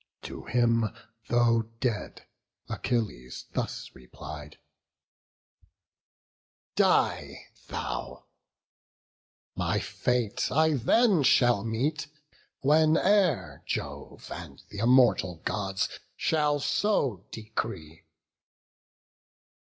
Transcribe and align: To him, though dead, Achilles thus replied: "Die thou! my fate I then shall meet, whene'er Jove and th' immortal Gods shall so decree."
To 0.23 0.45
him, 0.45 0.85
though 1.27 1.69
dead, 1.79 2.25
Achilles 2.67 3.45
thus 3.53 3.91
replied: 3.93 4.57
"Die 6.75 7.45
thou! 7.67 8.25
my 9.55 9.77
fate 9.79 10.51
I 10.51 10.73
then 10.73 11.21
shall 11.21 11.63
meet, 11.63 12.07
whene'er 12.63 13.61
Jove 13.67 14.31
and 14.33 14.57
th' 14.71 14.73
immortal 14.73 15.35
Gods 15.45 15.87
shall 16.17 16.59
so 16.59 17.23
decree." 17.29 18.03